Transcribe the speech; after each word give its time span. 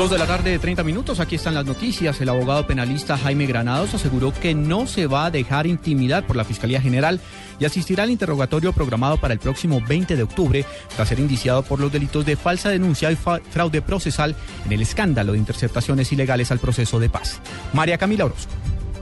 Dos 0.00 0.08
de 0.08 0.16
la 0.16 0.26
tarde 0.26 0.52
de 0.52 0.58
30 0.58 0.82
minutos, 0.82 1.20
aquí 1.20 1.34
están 1.34 1.52
las 1.52 1.66
noticias. 1.66 2.18
El 2.22 2.30
abogado 2.30 2.66
penalista 2.66 3.18
Jaime 3.18 3.44
Granados 3.44 3.92
aseguró 3.92 4.32
que 4.32 4.54
no 4.54 4.86
se 4.86 5.06
va 5.06 5.26
a 5.26 5.30
dejar 5.30 5.66
intimidar 5.66 6.26
por 6.26 6.36
la 6.36 6.44
Fiscalía 6.44 6.80
General 6.80 7.20
y 7.58 7.66
asistirá 7.66 8.04
al 8.04 8.10
interrogatorio 8.10 8.72
programado 8.72 9.18
para 9.18 9.34
el 9.34 9.40
próximo 9.40 9.82
20 9.86 10.16
de 10.16 10.22
octubre 10.22 10.64
tras 10.96 11.06
ser 11.06 11.20
indiciado 11.20 11.62
por 11.62 11.80
los 11.80 11.92
delitos 11.92 12.24
de 12.24 12.36
falsa 12.36 12.70
denuncia 12.70 13.12
y 13.12 13.16
fraude 13.16 13.82
procesal 13.82 14.34
en 14.64 14.72
el 14.72 14.80
escándalo 14.80 15.32
de 15.32 15.38
interceptaciones 15.38 16.10
ilegales 16.12 16.50
al 16.50 16.60
proceso 16.60 16.98
de 16.98 17.10
paz. 17.10 17.38
María 17.74 17.98
Camila 17.98 18.24
Orozco. 18.24 18.54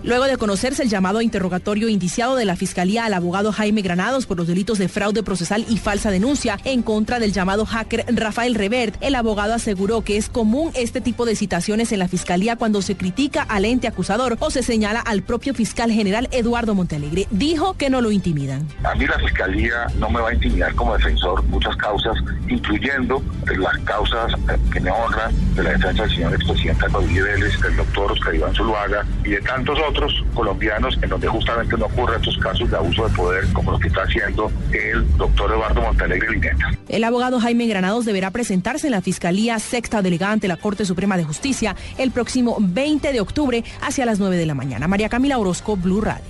Luego 0.05 0.25
de 0.25 0.37
conocerse 0.37 0.85
el 0.85 0.89
llamado 0.89 1.19
a 1.19 1.25
interrogatorio 1.25 1.89
indiciado 1.89 2.37
de 2.37 2.45
la 2.45 2.55
Fiscalía 2.55 3.05
al 3.05 3.15
abogado 3.15 3.53
Jaime 3.53 3.83
Granados 3.83 4.27
por 4.27 4.37
los 4.37 4.47
delitos 4.47 4.79
de 4.79 4.89
fraude 4.89 5.25
procesal 5.25 5.67
y 5.69 5.77
falsa 5.77 6.11
denuncia 6.11 6.59
en 6.65 6.83
contra 6.83 7.19
del 7.19 7.33
llamado 7.33 7.67
hacker 7.67 8.05
Rafael 8.09 8.55
Revert, 8.55 8.95
el 9.01 9.17
abogado 9.17 9.55
aseguró 9.55 10.03
que 10.03 10.17
es 10.17 10.29
común 10.29 10.71
este 10.75 11.01
tipo 11.01 11.27
de 11.27 11.35
citaciones 11.35 11.91
en 11.91 11.99
la 11.99 12.07
Fiscalía 12.07 12.55
cuando 12.57 12.81
se 12.81 12.97
critica 12.97 13.43
al 13.43 13.65
ente 13.65 13.89
acusador 13.89 14.37
o 14.39 14.51
se 14.51 14.63
señala 14.63 15.01
al 15.01 15.23
propio 15.23 15.53
fiscal 15.53 15.91
general 15.91 16.29
Eduardo 16.31 16.77
Montalegre. 16.77 17.27
Dijo 17.31 17.75
que 17.75 17.91
no 17.91 18.01
lo 18.01 18.13
intimidan. 18.13 18.69
A 18.85 18.95
mí 18.95 19.05
la 19.05 19.19
Fiscalía 19.19 19.89
no 19.99 20.09
me 20.11 20.21
va 20.21 20.31
a 20.31 20.35
intimidar 20.35 20.75
como 20.77 20.97
defensor 20.97 21.43
muchas 21.45 21.75
causas, 21.77 22.17
incluyendo 22.49 23.21
las 23.59 23.79
causas 23.79 24.33
que 24.73 24.81
me 24.81 24.91
honran 24.93 25.35
de 25.57 25.65
la 25.65 25.71
defensa 25.71 26.03
del 26.03 26.11
señor 26.15 26.35
expresidente 26.35 26.87
Rodríguez 26.87 27.25
Vélez, 27.25 27.61
del 27.61 27.77
doctor 27.77 28.13
Oscar 28.13 28.35
Iván 28.35 28.55
Zuluaga 28.55 29.05
y 29.25 29.31
de 29.31 29.41
tantos 29.41 29.79
otros 29.79 29.88
otros 29.89 30.25
colombianos 30.35 30.99
en 31.03 31.09
donde 31.09 31.29
justamente 31.29 31.77
no 31.77 31.87
ocurren 31.87 32.21
estos 32.21 32.39
casos 32.39 32.71
de 32.71 32.77
abuso 32.77 33.09
de 33.09 33.15
poder 33.15 33.45
como 33.53 33.73
lo 33.73 33.79
que 33.79 33.89
está 33.89 34.03
haciendo 34.03 34.51
el 34.73 35.17
doctor 35.17 35.51
Eduardo 35.51 35.81
Montalegre 35.81 36.31
Lineta. 36.31 36.71
El 36.89 37.05
abogado 37.05 37.41
Jaime 37.41 37.67
Granados 37.67 38.05
deberá 38.05 38.31
presentarse 38.31 38.87
en 38.87 38.93
la 38.93 39.03
Fiscalía 39.03 39.59
Sexta 39.59 40.03
Delegada 40.03 40.33
ante 40.33 40.49
la 40.49 40.57
Corte 40.57 40.85
Suprema 40.85 41.17
de 41.17 41.25
Justicia 41.25 41.77
el 41.99 42.11
próximo 42.11 42.57
20 42.61 43.13
de 43.13 43.21
octubre 43.21 43.65
hacia 43.81 44.07
las 44.07 44.19
9 44.19 44.37
de 44.37 44.47
la 44.47 44.55
mañana. 44.55 44.89
María 44.89 45.09
Camila 45.09 45.39
Orozco, 45.39 45.77
Blue 45.77 46.01
Radio. 46.01 46.25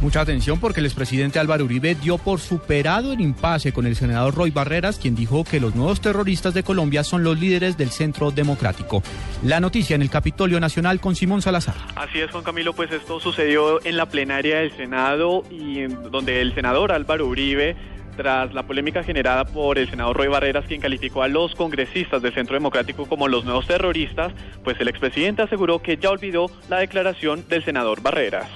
Mucha 0.00 0.20
atención 0.20 0.60
porque 0.60 0.78
el 0.78 0.86
expresidente 0.86 1.40
Álvaro 1.40 1.64
Uribe 1.64 1.96
dio 1.96 2.18
por 2.18 2.38
superado 2.38 3.12
el 3.12 3.20
impasse 3.20 3.72
con 3.72 3.84
el 3.84 3.96
senador 3.96 4.32
Roy 4.32 4.52
Barreras, 4.52 4.96
quien 4.96 5.16
dijo 5.16 5.42
que 5.42 5.58
los 5.58 5.74
nuevos 5.74 6.00
terroristas 6.00 6.54
de 6.54 6.62
Colombia 6.62 7.02
son 7.02 7.24
los 7.24 7.40
líderes 7.40 7.76
del 7.76 7.90
Centro 7.90 8.30
Democrático. 8.30 9.02
La 9.42 9.58
noticia 9.58 9.96
en 9.96 10.02
el 10.02 10.10
Capitolio 10.10 10.60
Nacional 10.60 11.00
con 11.00 11.16
Simón 11.16 11.42
Salazar. 11.42 11.74
Así 11.96 12.20
es, 12.20 12.30
Juan 12.30 12.44
Camilo, 12.44 12.74
pues 12.74 12.92
esto 12.92 13.18
sucedió 13.18 13.84
en 13.84 13.96
la 13.96 14.06
plenaria 14.06 14.58
del 14.58 14.76
Senado 14.76 15.42
y 15.50 15.82
donde 15.86 16.42
el 16.42 16.54
senador 16.54 16.92
Álvaro 16.92 17.26
Uribe 17.26 17.74
tras 18.16 18.54
la 18.54 18.64
polémica 18.64 19.02
generada 19.02 19.46
por 19.46 19.78
el 19.78 19.90
senador 19.90 20.16
Roy 20.16 20.28
Barreras, 20.28 20.64
quien 20.66 20.80
calificó 20.80 21.22
a 21.24 21.28
los 21.28 21.56
congresistas 21.56 22.22
del 22.22 22.34
Centro 22.34 22.54
Democrático 22.54 23.06
como 23.06 23.26
los 23.26 23.44
nuevos 23.44 23.66
terroristas, 23.66 24.32
pues 24.62 24.78
el 24.80 24.88
expresidente 24.88 25.42
aseguró 25.42 25.82
que 25.82 25.96
ya 25.96 26.10
olvidó 26.10 26.50
la 26.68 26.78
declaración 26.78 27.44
del 27.48 27.64
senador 27.64 28.00
Barreras. 28.00 28.48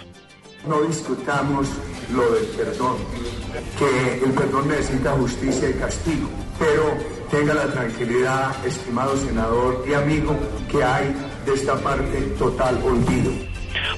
No 0.67 0.81
discutamos 0.83 1.69
lo 2.15 2.35
del 2.35 2.45
perdón, 2.47 2.97
que 3.79 4.25
el 4.25 4.33
perdón 4.33 4.69
necesita 4.69 5.13
justicia 5.13 5.71
y 5.71 5.75
castigo, 5.75 6.29
pero 6.59 6.97
tenga 7.31 7.55
la 7.55 7.67
tranquilidad, 7.67 8.67
estimado 8.67 9.17
senador 9.17 9.85
y 9.89 9.95
amigo, 9.95 10.37
que 10.71 10.85
hay 10.85 11.15
de 11.45 11.55
esta 11.55 11.75
parte 11.77 12.21
total 12.39 12.81
olvido. 12.85 13.33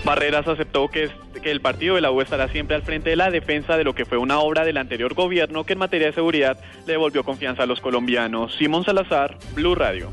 Barreras 0.05 0.47
aceptó 0.49 0.89
que, 0.89 1.11
el 1.43 1.61
partido 1.61 1.97
de 1.97 2.01
la 2.01 2.11
U 2.11 2.23
estará 2.23 2.49
siempre 2.49 2.75
al 2.75 2.83
frente 2.83 3.11
de 3.11 3.17
la 3.17 3.31
defensa 3.31 3.77
de 3.77 3.85
lo 3.85 3.95
que 3.95 4.07
fue 4.07 4.17
una 4.17 4.39
obra 4.39 4.65
del 4.65 4.79
anterior 4.79 5.13
gobierno 5.13 5.65
que 5.65 5.75
en 5.75 5.79
materia 5.79 6.07
de 6.07 6.15
seguridad 6.15 6.59
le 6.87 6.93
devolvió 6.93 7.23
confianza 7.23 7.65
a 7.65 7.67
los 7.67 7.83
colombianos. 7.83 8.55
Simón 8.57 8.85
Salazar, 8.85 9.37
Blue 9.55 9.75
Radio. 9.75 10.11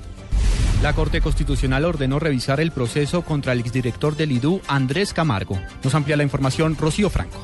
La 0.82 0.94
Corte 0.94 1.22
Constitucional 1.22 1.86
ordenó 1.86 2.18
revisar 2.18 2.60
el 2.60 2.72
proceso 2.72 3.22
contra 3.22 3.54
el 3.54 3.60
exdirector 3.60 4.16
del 4.16 4.32
IDU, 4.32 4.62
Andrés 4.68 5.14
Camargo. 5.14 5.60
Nos 5.84 5.94
amplía 5.94 6.18
la 6.18 6.24
información 6.24 6.76
Rocío 6.76 7.12
Franco. 7.12 7.40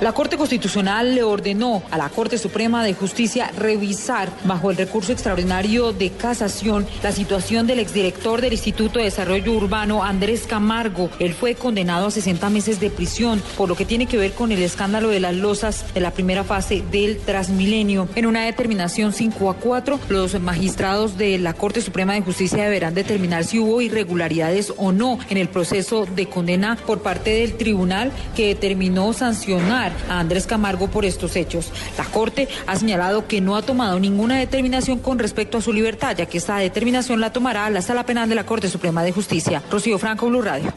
La 0.00 0.12
Corte 0.12 0.36
Constitucional 0.36 1.14
le 1.14 1.22
ordenó 1.22 1.80
a 1.92 1.96
la 1.96 2.08
Corte 2.08 2.36
Suprema 2.36 2.82
de 2.82 2.94
Justicia 2.94 3.52
revisar 3.56 4.28
bajo 4.44 4.72
el 4.72 4.76
recurso 4.76 5.12
extraordinario 5.12 5.92
de 5.92 6.10
casación 6.10 6.84
la 7.04 7.12
situación 7.12 7.68
del 7.68 7.78
exdirector 7.78 8.40
del 8.40 8.54
Instituto 8.54 8.98
de 8.98 9.04
Desarrollo 9.04 9.52
Urbano, 9.52 10.02
Andrés 10.02 10.46
Camargo. 10.48 11.10
Él 11.20 11.32
fue 11.32 11.54
condenado 11.54 12.08
a 12.08 12.10
60 12.10 12.50
meses 12.50 12.80
de 12.80 12.90
prisión 12.90 13.40
por 13.56 13.68
lo 13.68 13.76
que 13.76 13.84
tiene 13.84 14.06
que 14.06 14.16
ver 14.16 14.32
con 14.32 14.50
el 14.50 14.64
escándalo 14.64 15.10
de 15.10 15.20
las 15.20 15.36
losas 15.36 15.84
de 15.94 16.00
la 16.00 16.10
primera 16.10 16.42
fase 16.42 16.82
del 16.90 17.18
Transmilenio. 17.18 18.08
En 18.16 18.26
una 18.26 18.44
determinación 18.46 19.12
5 19.12 19.48
a 19.48 19.54
4, 19.54 20.00
los 20.08 20.40
magistrados 20.40 21.16
de 21.16 21.38
la 21.38 21.54
Corte 21.54 21.80
Suprema 21.80 22.14
de 22.14 22.22
Justicia 22.22 22.64
deberán 22.64 22.94
determinar 22.94 23.44
si 23.44 23.60
hubo 23.60 23.80
irregularidades 23.80 24.74
o 24.76 24.90
no 24.90 25.20
en 25.30 25.36
el 25.36 25.48
proceso 25.48 26.04
de 26.04 26.26
condena 26.26 26.76
por 26.84 27.00
parte 27.00 27.30
del 27.30 27.56
tribunal 27.56 28.10
que 28.34 28.48
determinó 28.48 29.12
sancionar 29.12 29.83
a 30.08 30.20
Andrés 30.20 30.46
Camargo 30.46 30.88
por 30.88 31.04
estos 31.04 31.36
hechos. 31.36 31.70
La 31.98 32.04
Corte 32.04 32.48
ha 32.66 32.76
señalado 32.76 33.26
que 33.26 33.40
no 33.40 33.56
ha 33.56 33.62
tomado 33.62 33.98
ninguna 33.98 34.38
determinación 34.38 34.98
con 34.98 35.18
respecto 35.18 35.58
a 35.58 35.62
su 35.62 35.72
libertad, 35.72 36.16
ya 36.16 36.26
que 36.26 36.38
esta 36.38 36.56
determinación 36.56 37.20
la 37.20 37.32
tomará 37.32 37.68
la 37.70 37.82
Sala 37.82 38.06
Penal 38.06 38.28
de 38.28 38.34
la 38.34 38.46
Corte 38.46 38.68
Suprema 38.68 39.02
de 39.02 39.12
Justicia. 39.12 39.62
Rocío 39.70 39.98
Franco, 39.98 40.28
Blue 40.28 40.42
Radio. 40.42 40.72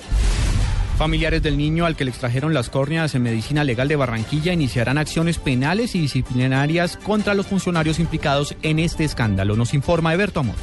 Familiares 0.98 1.44
del 1.44 1.58
niño 1.58 1.86
al 1.86 1.96
que 1.96 2.06
le 2.06 2.10
extrajeron 2.10 2.56
las 2.56 2.70
córneas 2.70 3.14
en 3.14 3.22
medicina 3.22 3.64
legal 3.64 3.88
de 3.88 3.96
Barranquilla 3.96 4.52
iniciarán 4.52 4.98
acciones 4.98 5.38
penales 5.38 5.94
y 5.94 6.00
disciplinarias 6.00 6.98
contra 6.98 7.36
los 7.36 7.46
funcionarios 7.46 8.00
implicados 8.00 8.56
en 8.64 8.80
este 8.80 9.04
escándalo. 9.04 9.56
Nos 9.56 9.76
informa 9.76 10.16
Eberto 10.16 10.40
Amor. 10.40 10.56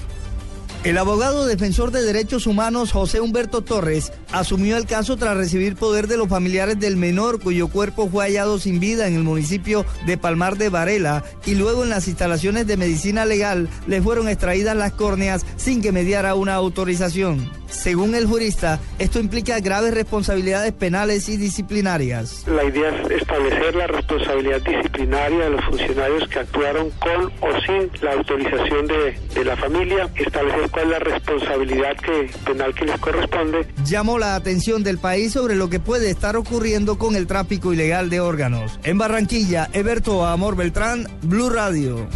El 0.85 0.99
abogado 0.99 1.47
defensor 1.47 1.93
de 1.93 2.03
derechos 2.03 2.47
humanos 2.47 2.93
José 2.93 3.23
Humberto 3.23 3.63
Torres 3.63 4.13
asumió 4.33 4.77
el 4.77 4.85
caso 4.85 5.17
tras 5.17 5.35
recibir 5.35 5.77
poder 5.77 6.09
de 6.09 6.19
los 6.19 6.29
familiares 6.29 6.79
del 6.79 6.99
menor 6.99 7.41
cuyo 7.41 7.69
cuerpo 7.69 8.07
fue 8.11 8.27
hallado 8.27 8.59
sin 8.59 8.81
vida 8.81 9.07
en 9.07 9.15
el 9.15 9.23
municipio 9.23 9.87
de 10.05 10.19
Palmar 10.19 10.59
de 10.59 10.69
Varela 10.69 11.25
y 11.47 11.55
luego 11.55 11.85
en 11.85 11.89
las 11.89 12.07
instalaciones 12.07 12.67
de 12.67 12.77
medicina 12.77 13.25
legal 13.25 13.71
le 13.87 14.03
fueron 14.03 14.29
extraídas 14.29 14.77
las 14.77 14.93
córneas 14.93 15.47
sin 15.57 15.81
que 15.81 15.91
mediara 15.91 16.35
una 16.35 16.55
autorización. 16.55 17.64
Según 17.69 18.15
el 18.15 18.27
jurista, 18.27 18.81
esto 18.99 19.19
implica 19.19 19.61
graves 19.61 19.95
responsabilidades 19.95 20.73
penales 20.73 21.29
y 21.29 21.37
disciplinarias. 21.37 22.45
La 22.47 22.65
idea 22.65 22.91
es 22.91 23.23
establecer 23.23 23.75
la 23.75 23.87
responsabilidad 23.87 24.61
disciplinaria 24.63 25.45
de 25.45 25.51
los 25.51 25.65
funcionarios 25.65 26.29
que 26.29 26.39
actuaron 26.39 26.91
con 26.91 27.27
o 27.41 27.61
sin 27.67 27.91
la 28.03 28.13
autorización 28.13 28.87
de, 28.87 29.19
de 29.35 29.45
la 29.45 29.57
familia, 29.57 30.09
establecer 30.17 30.71
cuál 30.71 30.85
es 30.85 30.91
la 30.91 30.99
responsabilidad 30.99 31.97
que, 31.97 32.31
penal 32.45 32.75
que 32.75 32.85
les 32.85 33.01
corresponde. 33.01 33.67
Llamó 33.85 34.19
la 34.19 34.35
atención 34.35 34.83
del 34.83 34.99
país 34.99 35.33
sobre 35.33 35.55
lo 35.55 35.69
que 35.69 35.81
puede 35.81 36.11
estar 36.11 36.37
ocurriendo 36.37 36.99
con 36.99 37.17
el 37.17 37.27
tráfico 37.27 37.73
ilegal 37.73 38.11
de 38.11 38.21
órganos. 38.21 38.79
En 38.85 38.99
Barranquilla, 38.99 39.69
Eberto 39.73 40.27
Amor 40.27 40.57
Beltrán, 40.57 41.09
Blue 41.23 41.51
Radio. 41.51 42.09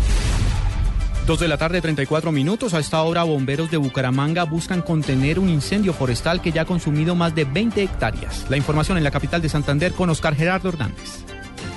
Dos 1.29 1.41
de 1.41 1.47
la 1.47 1.59
tarde, 1.59 1.83
34 1.83 2.33
minutos. 2.33 2.73
A 2.73 2.79
esta 2.79 3.03
hora, 3.03 3.23
bomberos 3.23 3.71
de 3.71 3.77
Bucaramanga 3.77 4.45
buscan 4.45 4.81
contener 4.81 5.39
un 5.39 5.51
incendio 5.51 5.93
forestal 5.93 6.41
que 6.41 6.53
ya 6.53 6.63
ha 6.63 6.65
consumido 6.65 7.15
más 7.15 7.35
de 7.35 7.45
20 7.45 7.83
hectáreas. 7.83 8.47
La 8.49 8.57
información 8.57 8.97
en 8.97 9.05
la 9.05 9.11
capital 9.11 9.43
de 9.43 9.51
Santander 9.51 9.93
con 9.93 10.09
Oscar 10.09 10.35
Gerardo 10.35 10.71
Hernández. 10.71 11.27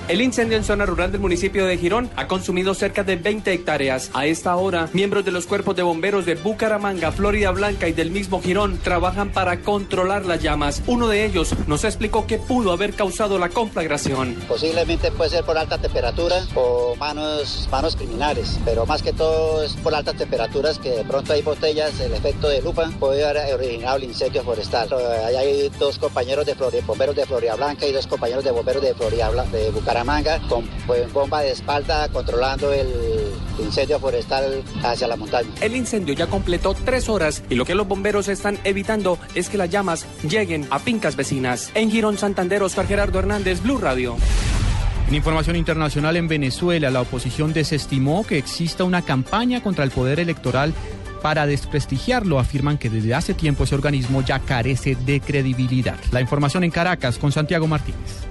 El 0.07 0.21
incendio 0.21 0.57
en 0.57 0.63
zona 0.63 0.85
rural 0.85 1.11
del 1.11 1.21
municipio 1.21 1.65
de 1.65 1.77
Girón 1.77 2.09
ha 2.15 2.27
consumido 2.27 2.73
cerca 2.73 3.03
de 3.03 3.15
20 3.15 3.53
hectáreas. 3.53 4.09
A 4.13 4.25
esta 4.25 4.55
hora, 4.57 4.89
miembros 4.93 5.23
de 5.23 5.31
los 5.31 5.45
cuerpos 5.45 5.75
de 5.75 5.83
bomberos 5.83 6.25
de 6.25 6.35
Bucaramanga, 6.35 7.11
Florida 7.11 7.51
Blanca 7.51 7.87
y 7.87 7.93
del 7.93 8.11
mismo 8.11 8.41
Girón 8.41 8.77
trabajan 8.79 9.31
para 9.31 9.61
controlar 9.61 10.25
las 10.25 10.41
llamas. 10.41 10.81
Uno 10.87 11.07
de 11.07 11.25
ellos 11.25 11.53
nos 11.67 11.85
explicó 11.85 12.27
que 12.27 12.39
pudo 12.39 12.71
haber 12.71 12.93
causado 12.93 13.37
la 13.39 13.49
conflagración. 13.49 14.35
Posiblemente 14.47 15.11
puede 15.11 15.29
ser 15.29 15.45
por 15.45 15.57
alta 15.57 15.77
temperatura 15.77 16.45
o 16.55 16.95
manos, 16.97 17.69
manos 17.71 17.95
criminales, 17.95 18.59
pero 18.65 18.85
más 18.85 19.01
que 19.01 19.13
todo 19.13 19.63
es 19.63 19.73
por 19.77 19.95
altas 19.95 20.15
temperaturas 20.15 20.77
que 20.77 20.89
de 20.89 21.03
pronto 21.05 21.31
hay 21.31 21.41
botellas, 21.41 21.99
el 22.01 22.13
efecto 22.13 22.49
de 22.49 22.61
lupa 22.61 22.89
puede 22.99 23.23
haber 23.23 23.53
originado 23.53 23.97
el 23.97 24.05
incendio 24.05 24.43
forestal. 24.43 24.89
Ahí 25.25 25.35
hay 25.35 25.71
dos 25.79 25.97
compañeros 25.97 26.45
de 26.45 26.55
bomberos 26.81 27.15
de 27.15 27.25
Florida 27.25 27.55
Blanca 27.55 27.85
y 27.85 27.93
dos 27.93 28.07
compañeros 28.07 28.43
de 28.43 28.51
bomberos 28.51 28.83
de 28.83 28.93
Florida 28.93 29.31
de 29.51 29.71
Manga 30.03 30.39
con 30.47 30.65
pues, 30.87 31.11
bomba 31.11 31.41
de 31.41 31.51
espalda 31.51 32.07
controlando 32.09 32.71
el 32.71 32.87
incendio 33.59 33.99
forestal 33.99 34.63
hacia 34.83 35.07
la 35.07 35.15
montaña. 35.15 35.49
El 35.61 35.75
incendio 35.75 36.13
ya 36.13 36.27
completó 36.27 36.73
tres 36.73 37.09
horas 37.09 37.43
y 37.49 37.55
lo 37.55 37.65
que 37.65 37.75
los 37.75 37.87
bomberos 37.87 38.27
están 38.27 38.57
evitando 38.63 39.19
es 39.35 39.49
que 39.49 39.57
las 39.57 39.69
llamas 39.69 40.05
lleguen 40.27 40.67
a 40.71 40.79
fincas 40.79 41.15
vecinas. 41.15 41.71
En 41.75 41.91
Girón 41.91 42.17
Santander, 42.17 42.63
Oscar 42.63 42.87
Gerardo 42.87 43.19
Hernández, 43.19 43.61
Blue 43.61 43.77
Radio. 43.77 44.15
En 45.07 45.15
información 45.15 45.57
internacional 45.57 46.15
en 46.15 46.29
Venezuela, 46.29 46.89
la 46.89 47.01
oposición 47.01 47.51
desestimó 47.51 48.25
que 48.25 48.37
exista 48.37 48.85
una 48.85 49.01
campaña 49.01 49.61
contra 49.61 49.83
el 49.83 49.91
poder 49.91 50.21
electoral 50.21 50.73
para 51.21 51.45
desprestigiarlo. 51.45 52.39
Afirman 52.39 52.77
que 52.77 52.89
desde 52.89 53.13
hace 53.13 53.33
tiempo 53.33 53.65
ese 53.65 53.75
organismo 53.75 54.21
ya 54.21 54.39
carece 54.39 54.95
de 54.95 55.19
credibilidad. 55.19 55.97
La 56.11 56.21
información 56.21 56.63
en 56.63 56.71
Caracas 56.71 57.17
con 57.17 57.31
Santiago 57.31 57.67
Martínez. 57.67 58.30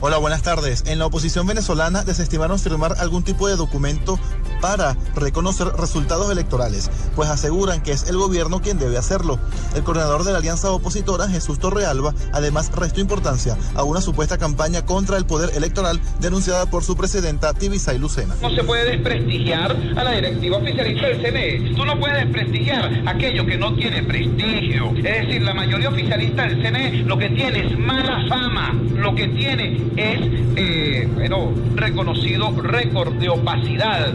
Hola, 0.00 0.18
buenas 0.18 0.42
tardes. 0.42 0.84
En 0.86 1.00
la 1.00 1.06
oposición 1.06 1.44
venezolana 1.48 2.04
desestimaron 2.04 2.60
firmar 2.60 2.94
algún 3.00 3.24
tipo 3.24 3.48
de 3.48 3.56
documento 3.56 4.16
para 4.60 4.96
reconocer 5.16 5.66
resultados 5.76 6.30
electorales, 6.30 6.88
pues 7.16 7.28
aseguran 7.28 7.82
que 7.82 7.90
es 7.90 8.08
el 8.08 8.16
gobierno 8.16 8.62
quien 8.62 8.78
debe 8.78 8.96
hacerlo. 8.96 9.40
El 9.74 9.82
coordinador 9.82 10.22
de 10.22 10.30
la 10.30 10.38
alianza 10.38 10.70
opositora, 10.70 11.26
Jesús 11.26 11.58
Torrealba, 11.58 12.14
además 12.32 12.70
restó 12.76 13.00
importancia 13.00 13.56
a 13.74 13.82
una 13.82 14.00
supuesta 14.00 14.38
campaña 14.38 14.86
contra 14.86 15.16
el 15.16 15.26
poder 15.26 15.50
electoral 15.56 16.00
denunciada 16.20 16.66
por 16.66 16.84
su 16.84 16.96
presidenta 16.96 17.52
Tibisay 17.52 17.98
Lucena. 17.98 18.36
No 18.40 18.50
se 18.54 18.62
puede 18.62 18.92
desprestigiar 18.92 19.76
a 19.96 20.04
la 20.04 20.12
directiva 20.12 20.58
oficialista 20.58 21.08
del 21.08 21.22
CNE. 21.22 21.74
Tú 21.74 21.84
no 21.84 21.98
puedes 21.98 22.18
desprestigiar 22.18 23.02
aquello 23.04 23.44
que 23.44 23.58
no 23.58 23.74
tiene 23.74 24.04
prestigio. 24.04 24.92
Es 24.96 25.26
decir, 25.26 25.42
la 25.42 25.54
mayoría 25.54 25.88
oficialista 25.88 26.44
del 26.44 26.62
CNE 26.62 27.02
lo 27.02 27.18
que 27.18 27.30
tiene 27.30 27.66
es 27.66 27.76
mala 27.76 28.24
fama, 28.28 28.80
lo 28.94 29.12
que 29.16 29.26
tiene 29.26 29.87
es, 29.96 30.20
eh, 30.56 31.08
bueno, 31.14 31.52
reconocido 31.74 32.50
récord 32.62 33.14
de 33.14 33.28
opacidad 33.28 34.12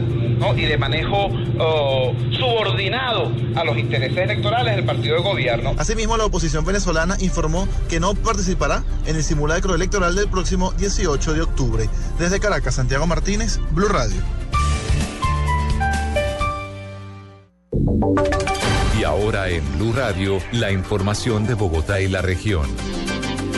y 0.56 0.62
de 0.62 0.76
manejo 0.76 1.30
oh, 1.58 2.12
subordinado 2.32 3.32
a 3.54 3.64
los 3.64 3.78
intereses 3.78 4.18
electorales 4.18 4.76
del 4.76 4.84
partido 4.84 5.16
de 5.16 5.22
gobierno. 5.22 5.74
Asimismo, 5.78 6.16
la 6.16 6.26
oposición 6.26 6.64
venezolana 6.64 7.16
informó 7.20 7.66
que 7.88 7.98
no 7.98 8.14
participará 8.14 8.84
en 9.06 9.16
el 9.16 9.22
simulacro 9.22 9.74
electoral 9.74 10.14
del 10.14 10.28
próximo 10.28 10.72
18 10.72 11.34
de 11.34 11.42
octubre. 11.42 11.88
Desde 12.18 12.40
Caracas, 12.40 12.74
Santiago 12.74 13.06
Martínez, 13.06 13.58
Blue 13.70 13.88
Radio. 13.88 14.20
Y 18.98 19.04
ahora 19.04 19.48
en 19.48 19.62
Blue 19.78 19.92
Radio, 19.92 20.38
la 20.52 20.70
información 20.70 21.46
de 21.46 21.54
Bogotá 21.54 22.00
y 22.00 22.08
la 22.08 22.22
región. 22.22 22.66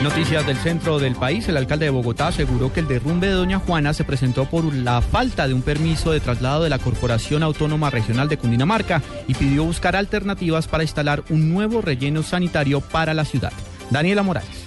Noticias 0.02 0.46
del 0.46 0.56
centro 0.58 0.98
del 0.98 1.16
país. 1.16 1.48
El 1.48 1.56
alcalde 1.56 1.86
de 1.86 1.90
Bogotá 1.90 2.28
aseguró 2.28 2.72
que 2.72 2.80
el 2.80 2.86
derrumbe 2.86 3.26
de 3.26 3.32
Doña 3.32 3.58
Juana 3.58 3.92
se 3.94 4.04
presentó 4.04 4.44
por 4.44 4.72
la 4.72 5.00
falta 5.00 5.48
de 5.48 5.54
un 5.54 5.62
permiso 5.62 6.12
de 6.12 6.20
traslado 6.20 6.62
de 6.62 6.70
la 6.70 6.78
Corporación 6.78 7.42
Autónoma 7.42 7.90
Regional 7.90 8.28
de 8.28 8.36
Cundinamarca 8.36 9.02
y 9.26 9.34
pidió 9.34 9.64
buscar 9.64 9.96
alternativas 9.96 10.68
para 10.68 10.84
instalar 10.84 11.24
un 11.30 11.52
nuevo 11.52 11.80
relleno 11.80 12.22
sanitario 12.22 12.80
para 12.80 13.14
la 13.14 13.24
ciudad. 13.24 13.52
Daniela 13.90 14.22
Morales. 14.22 14.65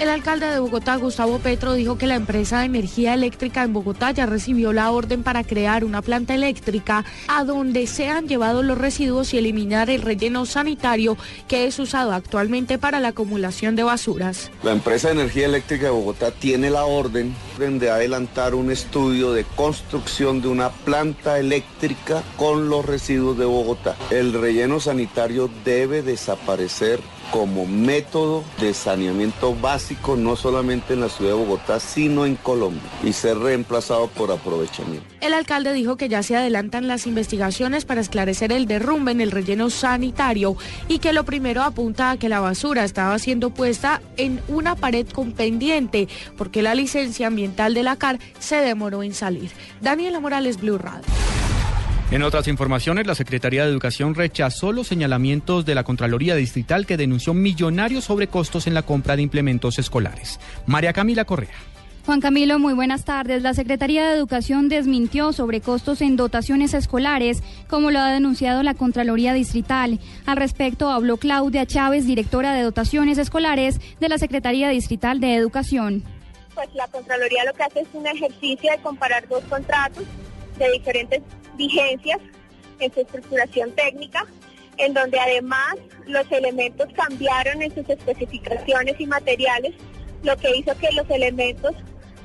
El 0.00 0.08
alcalde 0.08 0.46
de 0.46 0.58
Bogotá, 0.58 0.96
Gustavo 0.96 1.38
Petro, 1.38 1.74
dijo 1.74 1.96
que 1.96 2.08
la 2.08 2.16
empresa 2.16 2.58
de 2.58 2.64
energía 2.66 3.14
eléctrica 3.14 3.62
en 3.62 3.72
Bogotá 3.72 4.10
ya 4.10 4.26
recibió 4.26 4.72
la 4.72 4.90
orden 4.90 5.22
para 5.22 5.44
crear 5.44 5.84
una 5.84 6.02
planta 6.02 6.34
eléctrica 6.34 7.04
a 7.28 7.44
donde 7.44 7.86
se 7.86 8.08
han 8.08 8.26
llevado 8.26 8.64
los 8.64 8.76
residuos 8.76 9.32
y 9.32 9.38
eliminar 9.38 9.90
el 9.90 10.02
relleno 10.02 10.46
sanitario 10.46 11.16
que 11.46 11.66
es 11.66 11.78
usado 11.78 12.12
actualmente 12.12 12.76
para 12.76 12.98
la 12.98 13.08
acumulación 13.08 13.76
de 13.76 13.84
basuras. 13.84 14.50
La 14.64 14.72
empresa 14.72 15.08
de 15.08 15.14
energía 15.14 15.46
eléctrica 15.46 15.84
de 15.84 15.90
Bogotá 15.92 16.32
tiene 16.32 16.70
la 16.70 16.86
orden 16.86 17.32
de 17.56 17.88
adelantar 17.88 18.56
un 18.56 18.72
estudio 18.72 19.32
de 19.32 19.44
construcción 19.54 20.42
de 20.42 20.48
una 20.48 20.70
planta 20.70 21.38
eléctrica 21.38 22.24
con 22.36 22.68
los 22.68 22.84
residuos 22.84 23.38
de 23.38 23.44
Bogotá. 23.44 23.94
El 24.10 24.32
relleno 24.32 24.80
sanitario 24.80 25.48
debe 25.64 26.02
desaparecer 26.02 26.98
como 27.30 27.66
método 27.66 28.44
de 28.60 28.74
saneamiento 28.74 29.54
básico 29.54 30.16
no 30.16 30.36
solamente 30.36 30.94
en 30.94 31.00
la 31.00 31.08
ciudad 31.08 31.32
de 31.32 31.38
Bogotá, 31.38 31.80
sino 31.80 32.26
en 32.26 32.36
Colombia 32.36 32.82
y 33.02 33.12
ser 33.12 33.38
reemplazado 33.38 34.08
por 34.08 34.30
aprovechamiento. 34.30 35.06
El 35.20 35.34
alcalde 35.34 35.72
dijo 35.72 35.96
que 35.96 36.08
ya 36.08 36.22
se 36.22 36.36
adelantan 36.36 36.86
las 36.86 37.06
investigaciones 37.06 37.84
para 37.84 38.00
esclarecer 38.00 38.52
el 38.52 38.66
derrumbe 38.66 39.12
en 39.12 39.20
el 39.20 39.30
relleno 39.30 39.70
sanitario 39.70 40.56
y 40.88 40.98
que 40.98 41.12
lo 41.12 41.24
primero 41.24 41.62
apunta 41.62 42.10
a 42.10 42.16
que 42.16 42.28
la 42.28 42.40
basura 42.40 42.84
estaba 42.84 43.18
siendo 43.18 43.50
puesta 43.50 44.02
en 44.16 44.40
una 44.48 44.76
pared 44.76 45.06
con 45.08 45.32
pendiente 45.32 46.08
porque 46.36 46.62
la 46.62 46.74
licencia 46.74 47.26
ambiental 47.26 47.74
de 47.74 47.82
la 47.82 47.96
CAR 47.96 48.18
se 48.38 48.56
demoró 48.56 49.02
en 49.02 49.14
salir. 49.14 49.50
Daniela 49.80 50.20
Morales, 50.20 50.60
Blue 50.60 50.78
Radio. 50.78 51.23
En 52.10 52.22
otras 52.22 52.46
informaciones, 52.48 53.06
la 53.06 53.14
Secretaría 53.14 53.64
de 53.64 53.70
Educación 53.70 54.14
rechazó 54.14 54.72
los 54.72 54.86
señalamientos 54.86 55.64
de 55.64 55.74
la 55.74 55.84
Contraloría 55.84 56.34
Distrital 56.34 56.86
que 56.86 56.96
denunció 56.96 57.34
millonarios 57.34 58.04
sobrecostos 58.04 58.66
en 58.66 58.74
la 58.74 58.82
compra 58.82 59.16
de 59.16 59.22
implementos 59.22 59.78
escolares. 59.78 60.38
María 60.66 60.92
Camila 60.92 61.24
Correa. 61.24 61.54
Juan 62.04 62.20
Camilo, 62.20 62.58
muy 62.58 62.74
buenas 62.74 63.06
tardes. 63.06 63.40
La 63.40 63.54
Secretaría 63.54 64.06
de 64.06 64.14
Educación 64.14 64.68
desmintió 64.68 65.32
sobrecostos 65.32 66.02
en 66.02 66.16
dotaciones 66.16 66.74
escolares, 66.74 67.42
como 67.66 67.90
lo 67.90 67.98
ha 67.98 68.12
denunciado 68.12 68.62
la 68.62 68.74
Contraloría 68.74 69.32
Distrital. 69.32 69.98
Al 70.26 70.36
respecto, 70.36 70.90
habló 70.90 71.16
Claudia 71.16 71.64
Chávez, 71.64 72.06
directora 72.06 72.52
de 72.52 72.62
dotaciones 72.62 73.16
escolares 73.16 73.80
de 74.00 74.08
la 74.10 74.18
Secretaría 74.18 74.68
Distrital 74.68 75.18
de 75.18 75.34
Educación. 75.34 76.04
Pues 76.54 76.68
la 76.74 76.86
Contraloría 76.88 77.42
lo 77.46 77.54
que 77.54 77.62
hace 77.62 77.80
es 77.80 77.88
un 77.94 78.06
ejercicio 78.06 78.70
de 78.70 78.78
comparar 78.82 79.26
dos 79.26 79.42
contratos 79.44 80.04
de 80.58 80.70
diferentes 80.72 81.22
vigencias 81.56 82.20
en 82.78 82.92
su 82.92 83.00
estructuración 83.00 83.72
técnica, 83.72 84.26
en 84.76 84.94
donde 84.94 85.18
además 85.18 85.76
los 86.06 86.30
elementos 86.32 86.88
cambiaron 86.94 87.62
en 87.62 87.74
sus 87.74 87.88
especificaciones 87.88 88.96
y 88.98 89.06
materiales, 89.06 89.74
lo 90.22 90.36
que 90.36 90.56
hizo 90.56 90.76
que 90.78 90.90
los 90.92 91.08
elementos 91.10 91.74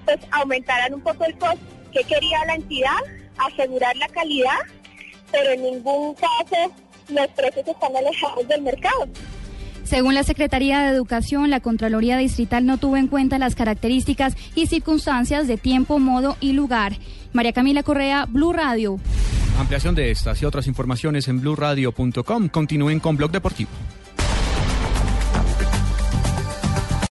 pues 0.05 0.19
aumentaran 0.31 0.93
un 0.93 1.01
poco 1.01 1.25
el 1.25 1.37
costo. 1.37 1.59
que 1.91 2.03
quería 2.03 2.45
la 2.45 2.55
entidad? 2.55 2.97
Asegurar 3.37 3.95
la 3.97 4.07
calidad, 4.09 4.59
pero 5.31 5.51
en 5.51 5.63
ningún 5.63 6.13
caso 6.15 6.73
los 7.09 7.27
precios 7.29 7.67
están 7.67 7.95
alejados 7.95 8.47
del 8.47 8.61
mercado. 8.61 9.07
Según 9.89 10.13
la 10.13 10.23
Secretaría 10.23 10.81
de 10.81 10.89
Educación, 10.89 11.49
la 11.49 11.61
Contraloría 11.61 12.15
Distrital 12.15 12.63
no 12.63 12.77
tuvo 12.77 12.95
en 12.95 13.07
cuenta 13.07 13.39
las 13.39 13.55
características 13.55 14.35
y 14.53 14.67
circunstancias 14.67 15.47
de 15.47 15.57
tiempo, 15.57 15.97
modo 15.97 16.37
y 16.39 16.53
lugar. 16.53 16.93
María 17.33 17.53
Camila 17.53 17.81
Correa, 17.81 18.27
Blue 18.29 18.53
Radio. 18.53 18.99
Ampliación 19.57 19.95
de 19.95 20.11
estas 20.11 20.43
y 20.43 20.45
otras 20.45 20.67
informaciones 20.67 21.27
en 21.27 21.41
blueradio.com. 21.41 22.49
Continúen 22.49 22.99
con 22.99 23.17
Blog 23.17 23.31
Deportivo. 23.31 23.71